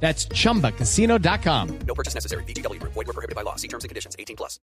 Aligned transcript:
That's 0.00 0.28
chumbacasino.com. 0.28 1.78
No 1.86 1.94
purchase 1.94 2.14
necessary. 2.14 2.44
BGW. 2.44 2.80
Void 2.82 2.94
were 2.94 3.12
prohibited 3.12 3.34
by 3.34 3.42
law. 3.42 3.56
See 3.56 3.68
terms 3.68 3.84
and 3.84 3.90
conditions. 3.90 4.14
18 4.18 4.36
plus. 4.36 4.60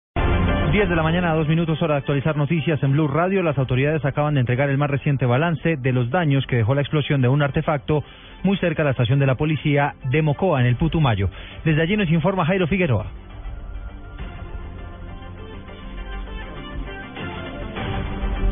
10 0.72 0.86
de 0.90 0.96
la 0.96 1.02
mañana, 1.02 1.32
dos 1.32 1.48
minutos 1.48 1.80
hora 1.80 1.94
de 1.94 2.00
actualizar 2.00 2.36
noticias 2.36 2.82
en 2.82 2.92
Blue 2.92 3.08
Radio. 3.08 3.42
Las 3.42 3.56
autoridades 3.56 4.04
acaban 4.04 4.34
de 4.34 4.40
entregar 4.40 4.68
el 4.68 4.76
más 4.76 4.90
reciente 4.90 5.24
balance 5.24 5.76
de 5.78 5.92
los 5.92 6.10
daños 6.10 6.44
que 6.46 6.56
dejó 6.56 6.74
la 6.74 6.82
explosión 6.82 7.22
de 7.22 7.28
un 7.28 7.40
artefacto 7.40 8.04
muy 8.42 8.58
cerca 8.58 8.82
de 8.82 8.84
la 8.84 8.90
estación 8.90 9.18
de 9.18 9.24
la 9.24 9.36
policía 9.36 9.94
de 10.10 10.20
Mocoa, 10.20 10.60
en 10.60 10.66
el 10.66 10.76
Putumayo. 10.76 11.30
Desde 11.64 11.80
allí 11.80 11.96
nos 11.96 12.10
informa 12.10 12.44
Jairo 12.44 12.66
Figueroa. 12.66 13.10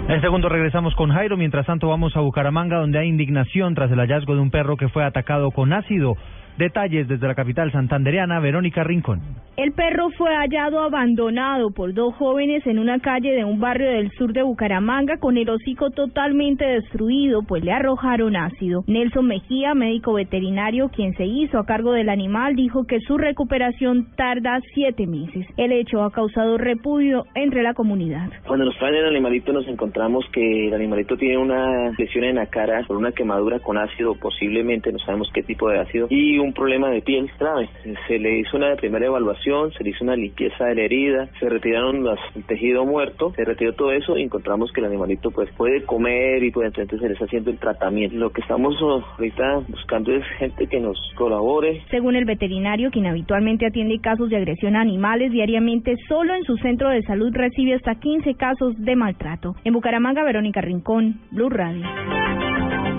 En 0.08 0.20
segundo 0.20 0.48
regresamos 0.48 0.94
con 0.94 1.10
Jairo, 1.10 1.36
mientras 1.36 1.66
tanto 1.66 1.88
vamos 1.88 2.16
a 2.16 2.20
Bucaramanga 2.20 2.78
donde 2.78 2.98
hay 2.98 3.08
indignación 3.08 3.74
tras 3.74 3.90
el 3.90 3.98
hallazgo 3.98 4.34
de 4.34 4.40
un 4.40 4.50
perro 4.50 4.76
que 4.76 4.88
fue 4.88 5.04
atacado 5.04 5.50
con 5.50 5.72
ácido. 5.72 6.16
Detalles 6.58 7.06
desde 7.06 7.26
la 7.26 7.34
capital 7.34 7.70
santandereana, 7.70 8.40
Verónica 8.40 8.82
Rincón. 8.82 9.20
El 9.56 9.72
perro 9.72 10.10
fue 10.10 10.34
hallado 10.34 10.80
abandonado 10.80 11.70
por 11.70 11.94
dos 11.94 12.14
jóvenes 12.16 12.66
en 12.66 12.78
una 12.78 12.98
calle 12.98 13.32
de 13.32 13.44
un 13.44 13.58
barrio 13.58 13.90
del 13.90 14.10
sur 14.12 14.34
de 14.34 14.42
Bucaramanga 14.42 15.16
con 15.16 15.38
el 15.38 15.48
hocico 15.48 15.90
totalmente 15.90 16.66
destruido, 16.66 17.42
pues 17.42 17.64
le 17.64 17.72
arrojaron 17.72 18.36
ácido. 18.36 18.84
Nelson 18.86 19.26
Mejía, 19.26 19.74
médico 19.74 20.12
veterinario, 20.12 20.90
quien 20.90 21.14
se 21.14 21.24
hizo 21.24 21.58
a 21.58 21.64
cargo 21.64 21.92
del 21.92 22.10
animal, 22.10 22.54
dijo 22.54 22.86
que 22.86 23.00
su 23.00 23.16
recuperación 23.16 24.08
tarda 24.14 24.60
siete 24.74 25.06
meses. 25.06 25.46
El 25.56 25.72
hecho 25.72 26.02
ha 26.02 26.10
causado 26.10 26.58
repudio 26.58 27.24
entre 27.34 27.62
la 27.62 27.72
comunidad. 27.72 28.28
Cuando 28.46 28.66
nos 28.66 28.76
traen 28.78 28.96
el 28.96 29.06
animalito 29.06 29.54
nos 29.54 29.66
encontramos 29.68 30.26
que 30.32 30.68
el 30.68 30.74
animalito 30.74 31.16
tiene 31.16 31.38
una 31.38 31.92
lesión 31.96 32.24
en 32.24 32.36
la 32.36 32.46
cara 32.46 32.84
por 32.86 32.98
una 32.98 33.12
quemadura 33.12 33.58
con 33.60 33.78
ácido, 33.78 34.14
posiblemente 34.20 34.92
no 34.92 34.98
sabemos 34.98 35.30
qué 35.32 35.42
tipo 35.42 35.68
de 35.70 35.80
ácido, 35.80 36.08
y 36.10 36.38
un 36.38 36.45
problema 36.52 36.90
de 36.90 37.02
piel 37.02 37.30
grave. 37.38 37.68
Se 38.06 38.18
le 38.18 38.38
hizo 38.38 38.56
una 38.56 38.74
primera 38.76 39.06
evaluación, 39.06 39.72
se 39.72 39.84
le 39.84 39.90
hizo 39.90 40.04
una 40.04 40.16
limpieza 40.16 40.64
de 40.66 40.74
la 40.74 40.82
herida, 40.82 41.28
se 41.38 41.48
retiraron 41.48 42.02
los, 42.02 42.18
el 42.34 42.44
tejido 42.44 42.84
muerto, 42.84 43.32
se 43.34 43.44
retiró 43.44 43.72
todo 43.74 43.92
eso 43.92 44.16
y 44.16 44.22
encontramos 44.22 44.72
que 44.72 44.80
el 44.80 44.86
animalito 44.86 45.30
pues 45.30 45.50
puede 45.56 45.82
comer 45.84 46.42
y 46.42 46.50
pues 46.50 46.66
entonces 46.66 47.00
se 47.00 47.06
le 47.06 47.12
está 47.14 47.24
haciendo 47.26 47.50
el 47.50 47.58
tratamiento. 47.58 48.16
Lo 48.16 48.30
que 48.30 48.40
estamos 48.40 48.74
ahorita 48.80 49.60
buscando 49.68 50.12
es 50.12 50.24
gente 50.38 50.66
que 50.66 50.80
nos 50.80 50.98
colabore. 51.16 51.82
Según 51.90 52.16
el 52.16 52.24
veterinario, 52.24 52.90
quien 52.90 53.06
habitualmente 53.06 53.66
atiende 53.66 54.00
casos 54.00 54.28
de 54.30 54.36
agresión 54.36 54.76
a 54.76 54.80
animales 54.80 55.32
diariamente, 55.32 55.94
solo 56.08 56.34
en 56.34 56.44
su 56.44 56.56
centro 56.58 56.90
de 56.90 57.02
salud 57.02 57.30
recibe 57.32 57.74
hasta 57.74 57.94
15 57.94 58.34
casos 58.34 58.74
de 58.78 58.96
maltrato. 58.96 59.54
En 59.64 59.72
Bucaramanga, 59.72 60.24
Verónica 60.24 60.60
Rincón, 60.60 61.20
Blue 61.30 61.50
Radio. 61.50 61.84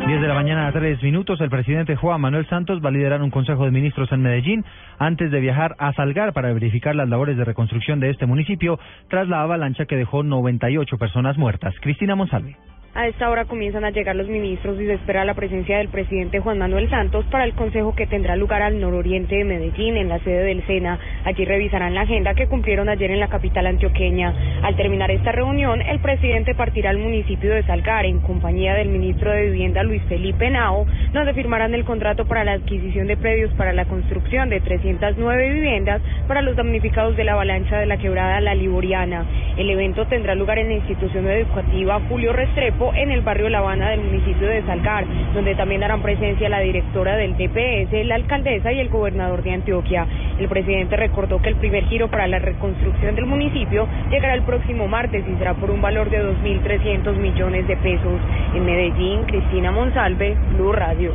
10 0.07 0.21
de 0.21 0.27
la 0.29 0.35
mañana 0.35 0.67
a 0.67 0.71
3 0.71 1.03
minutos, 1.03 1.41
el 1.41 1.49
presidente 1.49 1.97
Juan 1.97 2.21
Manuel 2.21 2.47
Santos 2.47 2.79
va 2.83 2.87
a 2.87 2.91
liderar 2.93 3.21
un 3.21 3.29
consejo 3.29 3.65
de 3.65 3.71
ministros 3.71 4.09
en 4.13 4.21
Medellín 4.21 4.63
antes 4.99 5.29
de 5.31 5.41
viajar 5.41 5.75
a 5.79 5.91
Salgar 5.91 6.31
para 6.31 6.53
verificar 6.53 6.95
las 6.95 7.09
labores 7.09 7.35
de 7.35 7.43
reconstrucción 7.43 7.99
de 7.99 8.11
este 8.11 8.25
municipio 8.25 8.79
tras 9.09 9.27
la 9.27 9.41
avalancha 9.41 9.85
que 9.85 9.97
dejó 9.97 10.23
98 10.23 10.97
personas 10.97 11.37
muertas. 11.37 11.75
Cristina 11.81 12.15
Monsalve. 12.15 12.55
A 12.97 13.05
esta 13.05 13.29
hora 13.29 13.45
comienzan 13.45 13.85
a 13.85 13.91
llegar 13.91 14.15
los 14.15 14.27
ministros 14.27 14.81
y 14.81 14.87
se 14.87 14.95
espera 14.95 15.23
la 15.23 15.35
presencia 15.35 15.77
del 15.77 15.89
presidente 15.89 16.39
Juan 16.39 16.57
Manuel 16.57 16.89
Santos 16.89 17.25
para 17.29 17.43
el 17.43 17.53
consejo 17.53 17.93
que 17.93 18.07
tendrá 18.07 18.35
lugar 18.35 18.63
al 18.63 18.81
nororiente 18.81 19.35
de 19.35 19.43
Medellín, 19.43 19.97
en 19.97 20.09
la 20.09 20.17
sede 20.17 20.45
del 20.45 20.65
SENA. 20.65 20.97
Allí 21.23 21.45
revisarán 21.45 21.93
la 21.93 22.01
agenda 22.01 22.33
que 22.33 22.47
cumplieron 22.47 22.89
ayer 22.89 23.11
en 23.11 23.19
la 23.19 23.27
capital 23.27 23.67
antioqueña. 23.67 24.33
Al 24.63 24.75
terminar 24.75 25.11
esta 25.11 25.31
reunión, 25.31 25.79
el 25.79 25.99
presidente 25.99 26.55
partirá 26.55 26.89
al 26.89 26.97
municipio 26.97 27.53
de 27.53 27.61
Salgar 27.67 28.07
en 28.07 28.19
compañía 28.19 28.73
del 28.73 28.87
ministro 28.87 29.29
de 29.29 29.51
Vivienda 29.51 29.83
Luis 29.83 30.01
Felipe 30.09 30.49
Nao, 30.49 30.87
donde 31.13 31.35
firmarán 31.35 31.75
el 31.75 31.85
contrato 31.85 32.25
para 32.25 32.45
la 32.45 32.53
adquisición 32.53 33.05
de 33.05 33.15
predios 33.15 33.53
para 33.53 33.73
la 33.73 33.85
construcción 33.85 34.49
de 34.49 34.59
309 34.59 35.53
viviendas 35.53 36.01
para 36.27 36.41
los 36.41 36.55
damnificados 36.55 37.15
de 37.15 37.25
la 37.25 37.33
avalancha 37.33 37.77
de 37.77 37.85
la 37.85 37.97
quebrada 37.97 38.41
La 38.41 38.55
Liboriana. 38.55 39.23
El 39.55 39.69
evento 39.69 40.07
tendrá 40.07 40.33
lugar 40.33 40.57
en 40.57 40.69
la 40.69 40.75
institución 40.77 41.27
educativa 41.27 42.01
Julio 42.09 42.33
Restrepo 42.33 42.86
en 42.95 43.11
el 43.11 43.21
barrio 43.21 43.49
La 43.49 43.59
Habana 43.59 43.89
del 43.89 44.01
municipio 44.01 44.47
de 44.47 44.63
Salgar, 44.63 45.05
donde 45.33 45.55
también 45.55 45.81
darán 45.81 46.01
presencia 46.01 46.49
la 46.49 46.59
directora 46.59 47.15
del 47.15 47.37
DPS, 47.37 48.05
la 48.05 48.15
alcaldesa 48.15 48.71
y 48.71 48.79
el 48.79 48.89
gobernador 48.89 49.43
de 49.43 49.53
Antioquia. 49.53 50.05
El 50.39 50.47
presidente 50.47 50.95
recordó 50.95 51.41
que 51.41 51.49
el 51.49 51.55
primer 51.55 51.85
giro 51.85 52.09
para 52.09 52.27
la 52.27 52.39
reconstrucción 52.39 53.15
del 53.15 53.25
municipio 53.25 53.87
llegará 54.09 54.33
el 54.33 54.43
próximo 54.43 54.87
martes 54.87 55.25
y 55.27 55.37
será 55.37 55.53
por 55.53 55.71
un 55.71 55.81
valor 55.81 56.09
de 56.09 56.23
2.300 56.23 57.15
millones 57.17 57.67
de 57.67 57.77
pesos. 57.77 58.19
En 58.53 58.65
Medellín, 58.65 59.23
Cristina 59.23 59.71
Monsalve, 59.71 60.35
Blue 60.55 60.73
Radio. 60.73 61.13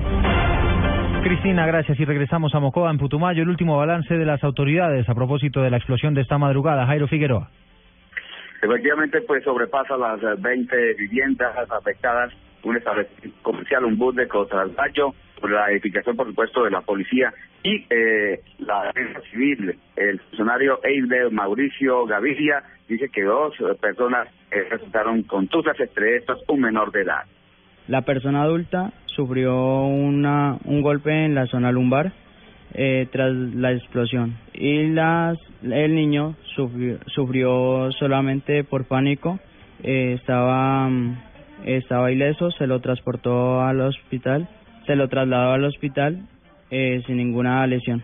Cristina, 1.23 1.67
gracias. 1.67 1.99
Y 2.01 2.05
regresamos 2.05 2.55
a 2.55 2.61
Mocoa, 2.61 2.91
en 2.91 2.99
Putumayo, 2.99 3.43
el 3.43 3.49
último 3.49 3.77
balance 3.77 4.13
de 4.17 4.25
las 4.25 4.43
autoridades 4.43 5.09
a 5.09 5.15
propósito 5.15 5.63
de 5.63 5.71
la 5.71 5.77
explosión 5.77 6.15
de 6.15 6.23
esta 6.23 6.37
madrugada. 6.37 6.87
Jairo 6.87 7.07
Figueroa. 7.07 7.49
Efectivamente, 8.63 9.21
pues 9.23 9.43
sobrepasa 9.43 9.97
las 9.97 10.41
20 10.41 10.95
viviendas 10.95 11.69
afectadas, 11.69 12.33
un 12.63 12.77
establecimiento 12.77 13.37
comercial, 13.43 13.85
un 13.85 13.99
bus 13.99 14.15
de 14.15 14.29
Cotralbayo, 14.29 15.13
la 15.43 15.69
edificación, 15.73 16.17
por 16.17 16.29
supuesto, 16.29 16.63
de 16.63 16.71
la 16.71 16.81
policía 16.83 17.35
y 17.65 17.85
eh, 17.91 18.41
la 18.59 18.85
defensa 18.85 19.21
civil. 19.33 19.77
El 19.97 20.21
funcionario 20.21 20.79
Eide 20.85 21.29
Mauricio 21.31 22.07
Gaviria 22.07 22.63
dice 22.89 23.09
que 23.09 23.25
dos 23.25 23.53
personas 23.81 24.29
eh, 24.53 24.65
resultaron 24.71 25.25
contusas, 25.25 25.79
entre 25.81 26.19
estas 26.19 26.39
un 26.47 26.61
menor 26.61 26.93
de 26.93 27.03
edad. 27.03 27.25
La 27.89 28.03
persona 28.03 28.43
adulta 28.43 28.93
sufrió 29.07 29.57
una, 29.57 30.57
un 30.65 30.83
golpe 30.83 31.11
en 31.25 31.35
la 31.35 31.47
zona 31.47 31.73
lumbar 31.73 32.13
eh, 32.75 33.07
tras 33.11 33.33
la 33.33 33.73
explosión. 33.73 34.37
Y 34.55 34.89
las 34.89 35.39
el 35.63 35.95
niño 35.95 36.35
sufrió, 36.55 36.99
sufrió 37.07 37.91
solamente 37.93 38.65
por 38.65 38.85
pánico. 38.85 39.39
Eh, 39.83 40.15
estaba 40.19 40.91
estaba 41.65 42.11
ileso 42.11 42.51
se 42.51 42.67
lo 42.67 42.81
transportó 42.81 43.63
al 43.63 43.81
hospital 43.81 44.49
se 44.87 44.97
lo 44.97 45.09
trasladó 45.09 45.53
al 45.53 45.65
hospital 45.65 46.23
eh, 46.71 47.03
sin 47.07 47.17
ninguna 47.17 47.67
lesión 47.67 48.03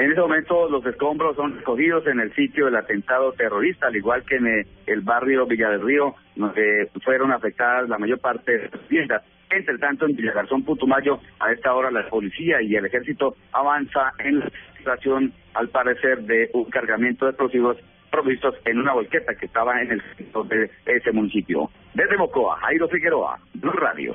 en 0.00 0.12
ese 0.12 0.20
momento 0.20 0.68
los 0.70 0.84
escombros 0.86 1.36
son 1.36 1.58
recogidos 1.58 2.06
en 2.06 2.20
el 2.20 2.34
sitio 2.34 2.66
del 2.66 2.76
atentado 2.76 3.32
terrorista, 3.32 3.88
al 3.88 3.96
igual 3.96 4.24
que 4.24 4.36
en 4.36 4.66
el 4.86 5.00
barrio 5.02 5.46
Villa 5.46 5.68
del 5.68 5.82
Río, 5.82 6.14
donde 6.36 6.88
fueron 7.04 7.32
afectadas 7.32 7.88
la 7.88 7.98
mayor 7.98 8.18
parte 8.18 8.52
de 8.52 8.68
las 8.70 8.88
viviendas. 8.88 9.22
Entre 9.50 9.76
tanto, 9.78 10.06
en 10.06 10.16
Villagarzón, 10.16 10.64
Putumayo, 10.64 11.18
a 11.38 11.52
esta 11.52 11.74
hora 11.74 11.90
la 11.90 12.08
policía 12.08 12.62
y 12.62 12.76
el 12.76 12.86
ejército 12.86 13.34
avanza 13.52 14.12
en 14.20 14.40
la 14.40 14.50
situación, 14.78 15.32
al 15.54 15.68
parecer, 15.68 16.22
de 16.22 16.48
un 16.54 16.64
cargamento 16.70 17.26
de 17.26 17.32
explosivos 17.32 17.76
provistos 18.10 18.54
en 18.64 18.78
una 18.78 18.94
volqueta 18.94 19.34
que 19.34 19.46
estaba 19.46 19.82
en 19.82 19.92
el 19.92 20.02
centro 20.16 20.44
de 20.44 20.70
ese 20.86 21.12
municipio. 21.12 21.68
Desde 21.94 22.16
Mocoa, 22.16 22.56
Jairo 22.60 22.88
Figueroa, 22.88 23.38
Blue 23.54 23.72
Radio. 23.72 24.14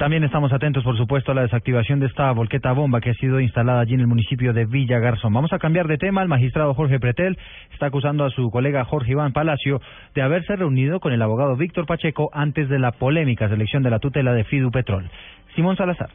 También 0.00 0.24
estamos 0.24 0.50
atentos, 0.50 0.82
por 0.82 0.96
supuesto, 0.96 1.32
a 1.32 1.34
la 1.34 1.42
desactivación 1.42 2.00
de 2.00 2.06
esta 2.06 2.32
volqueta 2.32 2.72
bomba 2.72 3.02
que 3.02 3.10
ha 3.10 3.14
sido 3.16 3.38
instalada 3.38 3.80
allí 3.80 3.92
en 3.92 4.00
el 4.00 4.06
municipio 4.06 4.54
de 4.54 4.64
Villa 4.64 4.98
Garzón. 4.98 5.34
Vamos 5.34 5.52
a 5.52 5.58
cambiar 5.58 5.88
de 5.88 5.98
tema. 5.98 6.22
El 6.22 6.28
magistrado 6.28 6.72
Jorge 6.72 6.98
Pretel 6.98 7.36
está 7.70 7.84
acusando 7.84 8.24
a 8.24 8.30
su 8.30 8.50
colega 8.50 8.86
Jorge 8.86 9.10
Iván 9.10 9.34
Palacio 9.34 9.82
de 10.14 10.22
haberse 10.22 10.56
reunido 10.56 11.00
con 11.00 11.12
el 11.12 11.20
abogado 11.20 11.54
Víctor 11.54 11.84
Pacheco 11.84 12.30
antes 12.32 12.70
de 12.70 12.78
la 12.78 12.92
polémica 12.92 13.50
selección 13.50 13.82
de 13.82 13.90
la 13.90 13.98
tutela 13.98 14.32
de 14.32 14.44
Fidu 14.44 14.70
Petrol. 14.70 15.10
Simón 15.54 15.76
Salazar. 15.76 16.08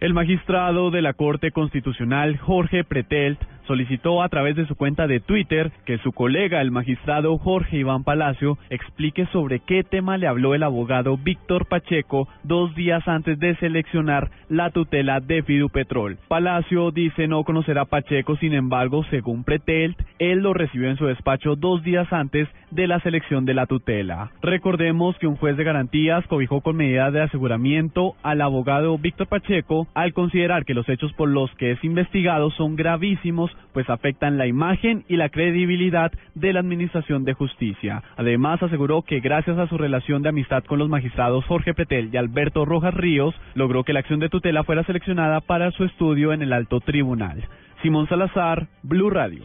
El 0.00 0.14
magistrado 0.14 0.90
de 0.90 1.00
la 1.00 1.12
Corte 1.12 1.52
Constitucional, 1.52 2.38
Jorge 2.38 2.82
Pretelt, 2.82 3.38
solicitó 3.66 4.22
a 4.22 4.28
través 4.28 4.56
de 4.56 4.66
su 4.66 4.74
cuenta 4.74 5.06
de 5.06 5.20
Twitter 5.20 5.70
que 5.84 5.98
su 5.98 6.12
colega, 6.12 6.60
el 6.60 6.70
magistrado 6.70 7.36
Jorge 7.38 7.78
Iván 7.78 8.04
Palacio, 8.04 8.58
explique 8.70 9.26
sobre 9.26 9.60
qué 9.60 9.84
tema 9.84 10.16
le 10.16 10.26
habló 10.26 10.54
el 10.54 10.62
abogado 10.62 11.16
Víctor 11.16 11.66
Pacheco 11.66 12.28
dos 12.42 12.74
días 12.74 13.06
antes 13.06 13.38
de 13.38 13.54
seleccionar 13.56 14.30
la 14.48 14.70
tutela 14.70 15.20
de 15.20 15.42
Fidupetrol. 15.42 16.18
Palacio 16.28 16.90
dice 16.90 17.28
no 17.28 17.44
conocer 17.44 17.78
a 17.78 17.84
Pacheco, 17.84 18.36
sin 18.36 18.52
embargo, 18.52 19.04
según 19.10 19.44
Pretelt, 19.44 19.98
él 20.18 20.40
lo 20.40 20.54
recibió 20.54 20.88
en 20.88 20.96
su 20.96 21.06
despacho 21.06 21.56
dos 21.56 21.82
días 21.82 22.12
antes 22.12 22.48
de 22.70 22.86
la 22.86 23.00
selección 23.00 23.44
de 23.44 23.54
la 23.54 23.66
tutela. 23.66 24.30
Recordemos 24.42 25.16
que 25.18 25.26
un 25.26 25.36
juez 25.36 25.56
de 25.56 25.64
garantías 25.64 26.26
cobijó 26.26 26.60
con 26.60 26.76
medidas 26.76 27.12
de 27.12 27.22
aseguramiento 27.22 28.14
al 28.22 28.40
abogado 28.40 28.96
Víctor 28.98 29.26
Pacheco 29.26 29.86
al 29.94 30.12
considerar 30.12 30.64
que 30.64 30.74
los 30.74 30.88
hechos 30.88 31.12
por 31.12 31.28
los 31.28 31.50
que 31.56 31.72
es 31.72 31.84
investigado 31.84 32.50
son 32.50 32.76
gravísimos 32.76 33.51
pues 33.72 33.88
afectan 33.90 34.38
la 34.38 34.46
imagen 34.46 35.04
y 35.08 35.16
la 35.16 35.28
credibilidad 35.28 36.12
de 36.34 36.52
la 36.52 36.60
Administración 36.60 37.24
de 37.24 37.34
Justicia. 37.34 38.02
Además, 38.16 38.62
aseguró 38.62 39.02
que 39.02 39.20
gracias 39.20 39.58
a 39.58 39.68
su 39.68 39.78
relación 39.78 40.22
de 40.22 40.30
amistad 40.30 40.64
con 40.64 40.78
los 40.78 40.88
magistrados 40.88 41.44
Jorge 41.46 41.74
Pretel 41.74 42.10
y 42.12 42.16
Alberto 42.16 42.64
Rojas 42.64 42.94
Ríos, 42.94 43.34
logró 43.54 43.84
que 43.84 43.92
la 43.92 44.00
acción 44.00 44.20
de 44.20 44.28
tutela 44.28 44.64
fuera 44.64 44.84
seleccionada 44.84 45.40
para 45.40 45.70
su 45.72 45.84
estudio 45.84 46.32
en 46.32 46.42
el 46.42 46.52
alto 46.52 46.80
tribunal. 46.80 47.44
Simón 47.82 48.08
Salazar, 48.08 48.68
Blue 48.82 49.10
Radio. 49.10 49.42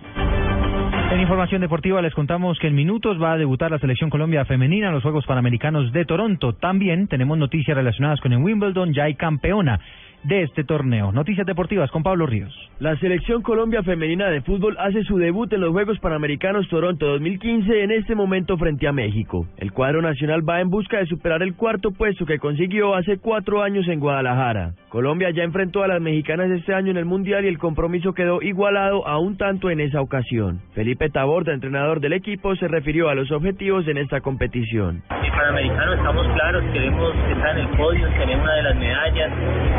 En 1.12 1.22
información 1.22 1.62
deportiva 1.62 2.02
les 2.02 2.14
contamos 2.14 2.60
que 2.60 2.68
en 2.68 2.76
minutos 2.76 3.22
va 3.22 3.32
a 3.32 3.38
debutar 3.38 3.72
la 3.72 3.80
selección 3.80 4.10
Colombia 4.10 4.44
femenina 4.44 4.88
en 4.88 4.94
los 4.94 5.04
Juegos 5.04 5.26
Panamericanos 5.26 5.94
de 5.94 6.04
Toronto. 6.04 6.54
También 6.54 7.08
tenemos 7.08 7.38
noticias 7.38 7.78
relacionadas 7.78 8.20
con 8.20 8.34
el 8.34 8.40
Wimbledon, 8.40 8.94
ya 8.94 9.06
hay 9.06 9.16
campeona 9.16 9.80
de 10.28 10.44
este 10.44 10.64
torneo. 10.64 11.12
Noticias 11.12 11.46
deportivas 11.46 11.90
con 11.92 12.04
Pablo 12.04 12.26
Ríos. 12.26 12.54
La 12.80 12.96
selección 12.98 13.42
Colombia 13.42 13.82
femenina 13.82 14.30
de 14.30 14.42
fútbol 14.42 14.76
hace 14.80 15.04
su 15.04 15.18
debut 15.18 15.52
en 15.54 15.62
los 15.62 15.72
Juegos 15.72 16.00
Panamericanos 16.00 16.68
Toronto 16.70 17.08
2015 17.08 17.84
en 17.84 17.92
este 17.92 18.14
momento 18.14 18.58
frente 18.58 18.88
a 18.88 18.92
México. 18.92 19.48
El 19.58 19.72
cuadro 19.72 20.02
nacional 20.02 20.48
va 20.48 20.62
en 20.62 20.70
busca 20.70 20.98
de 20.98 21.06
superar 21.06 21.42
el 21.42 21.56
cuarto 21.56 21.92
puesto 21.92 22.26
que 22.26 22.40
consiguió 22.40 22.94
hace 22.96 23.18
cuatro 23.18 23.64
años 23.64 23.88
en 23.88 24.00
Guadalajara. 24.00 24.74
Colombia 24.90 25.30
ya 25.32 25.44
enfrentó 25.44 25.84
a 25.84 25.88
las 25.88 26.02
mexicanas 26.02 26.52
este 26.52 26.74
año 26.74 26.92
en 26.92 26.98
el 26.98 27.06
Mundial 27.06 27.46
y 27.46 27.48
el 27.48 27.58
compromiso 27.58 28.14
quedó 28.14 28.42
igualado 28.42 29.08
a 29.08 29.20
un 29.20 29.38
tanto 29.38 29.70
en 29.70 29.80
esa 29.80 30.02
ocasión. 30.02 30.60
Felipe 30.74 31.10
Taborda, 31.10 31.54
entrenador 31.54 32.00
del 32.00 32.14
equipo, 32.14 32.56
se 32.56 32.68
refirió 32.68 33.10
a 33.10 33.16
los 33.16 33.32
objetivos 33.32 33.88
en 33.88 33.98
esta 33.98 34.22
competición. 34.22 35.04
El 35.10 35.32
Panamericano 35.32 35.94
estamos 35.94 36.28
claros, 36.34 36.64
queremos 36.74 37.16
estar 37.30 37.58
en 37.58 37.66
el 37.66 37.78
podio, 37.78 38.08
tener 38.10 38.38
una 38.38 38.54
de 38.54 38.64
las 38.64 38.76
medallas 38.76 39.32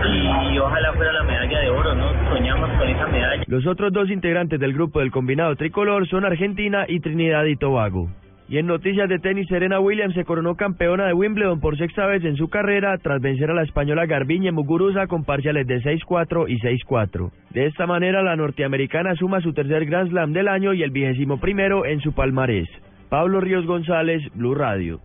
y, 0.06 0.37
ojalá 0.58 0.92
fuera 0.94 1.12
la 1.12 1.22
medalla 1.24 1.60
de 1.60 1.70
oro, 1.70 1.94
¿no? 1.94 2.12
Soñamos 2.30 2.70
con 2.78 2.88
esa 2.88 3.06
medalla. 3.06 3.44
Los 3.46 3.66
otros 3.66 3.92
dos 3.92 4.10
integrantes 4.10 4.60
del 4.60 4.72
grupo 4.72 5.00
del 5.00 5.10
combinado 5.10 5.56
tricolor 5.56 6.06
son 6.08 6.24
Argentina 6.24 6.84
y 6.88 7.00
Trinidad 7.00 7.44
y 7.44 7.56
Tobago. 7.56 8.08
Y 8.50 8.56
en 8.56 8.66
noticias 8.66 9.10
de 9.10 9.18
tenis, 9.18 9.46
Serena 9.48 9.78
Williams 9.78 10.14
se 10.14 10.24
coronó 10.24 10.54
campeona 10.54 11.06
de 11.06 11.12
Wimbledon 11.12 11.60
por 11.60 11.76
sexta 11.76 12.06
vez 12.06 12.24
en 12.24 12.36
su 12.36 12.48
carrera 12.48 12.96
tras 12.96 13.20
vencer 13.20 13.50
a 13.50 13.54
la 13.54 13.62
española 13.62 14.06
Garbiñe 14.06 14.52
Muguruza 14.52 15.06
con 15.06 15.24
parciales 15.24 15.66
de 15.66 15.82
6-4 15.82 16.46
y 16.48 16.58
6-4. 16.58 17.30
De 17.50 17.66
esta 17.66 17.86
manera, 17.86 18.22
la 18.22 18.36
norteamericana 18.36 19.14
suma 19.16 19.42
su 19.42 19.52
tercer 19.52 19.84
Grand 19.84 20.08
Slam 20.08 20.32
del 20.32 20.48
año 20.48 20.72
y 20.72 20.82
el 20.82 20.90
vigésimo 20.90 21.38
primero 21.38 21.84
en 21.84 22.00
su 22.00 22.14
palmarés. 22.14 22.68
Pablo 23.10 23.40
Ríos 23.40 23.66
González, 23.66 24.22
Blue 24.34 24.54
Radio. 24.54 25.00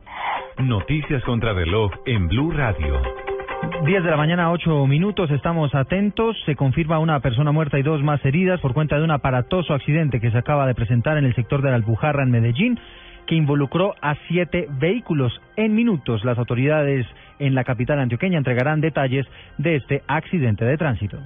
Noticias 0.60 1.22
contra 1.24 1.52
reloj 1.52 1.92
en 2.06 2.30
Blue 2.30 2.52
Radio. 2.52 3.23
10 3.86 4.04
de 4.04 4.10
la 4.10 4.18
mañana, 4.18 4.52
8 4.52 4.88
minutos, 4.88 5.30
estamos 5.32 5.76
atentos. 5.76 6.36
Se 6.46 6.56
confirma 6.56 7.00
una 7.00 7.20
persona 7.20 7.52
muerta 7.52 7.78
y 7.78 7.84
dos 7.84 8.02
más 8.02 8.24
heridas 8.26 8.60
por 8.62 8.74
cuenta 8.74 8.98
de 8.98 9.04
un 9.04 9.12
aparatoso 9.12 9.74
accidente 9.74 10.20
que 10.20 10.32
se 10.32 10.38
acaba 10.38 10.66
de 10.68 10.74
presentar 10.76 11.18
en 11.18 11.26
el 11.26 11.36
sector 11.36 11.62
de 11.62 11.70
la 11.70 11.76
Alpujarra, 11.76 12.24
en 12.24 12.32
Medellín 12.32 12.80
que 13.28 13.36
involucró 13.36 13.96
a 14.02 14.16
siete 14.28 14.68
vehículos. 14.70 15.34
En 15.56 15.76
minutos, 15.76 16.24
las 16.26 16.38
autoridades 16.38 17.06
en 17.40 17.56
la 17.56 17.64
capital 17.64 18.00
antioqueña 18.00 18.38
entregarán 18.38 18.82
detalles 18.82 19.26
de 19.58 19.76
este 19.78 20.04
accidente 20.08 20.66
de 20.66 20.78
tránsito. 20.78 21.18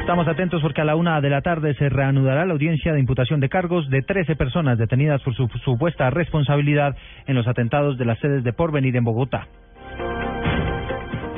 Estamos 0.00 0.26
atentos 0.26 0.60
porque 0.60 0.80
a 0.80 0.84
la 0.84 0.96
una 0.96 1.20
de 1.20 1.30
la 1.30 1.42
tarde 1.42 1.74
se 1.74 1.88
reanudará 1.88 2.44
la 2.44 2.52
audiencia 2.52 2.92
de 2.92 3.00
imputación 3.00 3.40
de 3.40 3.48
cargos 3.48 3.88
de 3.88 4.02
13 4.02 4.36
personas 4.36 4.76
detenidas 4.76 5.22
por 5.22 5.34
su 5.34 5.48
supuesta 5.64 6.10
responsabilidad 6.10 6.96
en 7.26 7.36
los 7.36 7.46
atentados 7.46 7.96
de 7.98 8.04
las 8.04 8.18
sedes 8.18 8.42
de 8.42 8.52
Porvenir 8.52 8.96
en 8.96 9.04
Bogotá. 9.04 9.46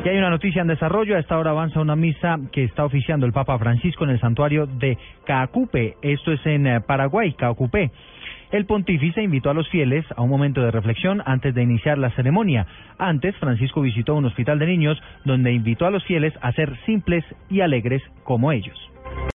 Y 0.04 0.08
hay 0.10 0.18
una 0.18 0.28
noticia 0.28 0.60
en 0.60 0.68
desarrollo. 0.68 1.16
A 1.16 1.20
esta 1.20 1.38
hora 1.38 1.52
avanza 1.52 1.80
una 1.80 1.96
misa 1.96 2.38
que 2.52 2.64
está 2.64 2.84
oficiando 2.84 3.24
el 3.24 3.32
Papa 3.32 3.58
Francisco 3.58 4.04
en 4.04 4.10
el 4.10 4.20
santuario 4.20 4.66
de 4.66 4.98
Caacupe. 5.24 5.96
Esto 6.02 6.32
es 6.32 6.44
en 6.44 6.66
eh, 6.66 6.80
Paraguay, 6.82 7.32
Caacupe. 7.32 7.90
El 8.52 8.66
pontífice 8.66 9.22
invitó 9.22 9.48
a 9.48 9.54
los 9.54 9.66
fieles 9.70 10.04
a 10.14 10.20
un 10.20 10.28
momento 10.28 10.60
de 10.60 10.70
reflexión 10.70 11.22
antes 11.24 11.54
de 11.54 11.62
iniciar 11.62 11.96
la 11.96 12.10
ceremonia. 12.10 12.66
Antes, 12.98 13.34
Francisco 13.36 13.80
visitó 13.80 14.14
un 14.14 14.26
hospital 14.26 14.58
de 14.58 14.66
niños 14.66 15.02
donde 15.24 15.52
invitó 15.52 15.86
a 15.86 15.90
los 15.90 16.04
fieles 16.04 16.34
a 16.42 16.52
ser 16.52 16.76
simples 16.84 17.24
y 17.48 17.62
alegres 17.62 18.02
como 18.24 18.52
ellos. 18.52 18.93